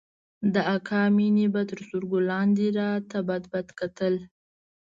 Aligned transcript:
د 0.53 0.55
اکا 0.75 1.01
مينې 1.17 1.45
به 1.53 1.61
تر 1.69 1.79
سترگو 1.85 2.19
لاندې 2.29 2.65
راته 2.79 3.17
بدبد 3.29 3.67
کتل. 3.79 4.15